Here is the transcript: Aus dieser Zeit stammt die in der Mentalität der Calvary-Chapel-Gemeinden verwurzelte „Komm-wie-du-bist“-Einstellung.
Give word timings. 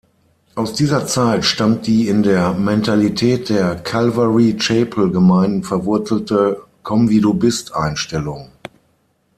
Aus 0.55 0.73
dieser 0.73 1.05
Zeit 1.05 1.45
stammt 1.45 1.85
die 1.85 2.07
in 2.07 2.23
der 2.23 2.53
Mentalität 2.55 3.49
der 3.49 3.75
Calvary-Chapel-Gemeinden 3.75 5.63
verwurzelte 5.63 6.63
„Komm-wie-du-bist“-Einstellung. 6.81 8.49